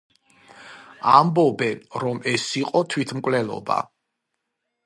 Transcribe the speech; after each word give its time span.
ამბობენ, 1.17 1.83
რომ 2.05 2.23
ეს 2.33 2.49
იყო 2.63 2.85
თვითმკვლელობა. 2.95 3.81